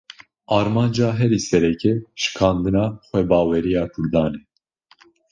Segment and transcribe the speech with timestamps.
[0.57, 4.41] Armanca herî sereke, şikandina xwebaweriya Kurdan e